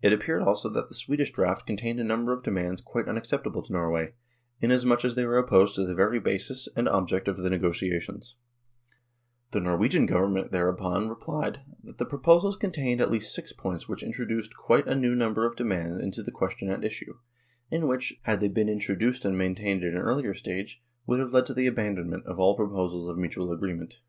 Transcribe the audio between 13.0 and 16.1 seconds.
at least six points which introduced quite a new number of demands